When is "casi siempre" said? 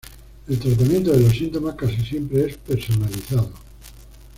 1.75-2.45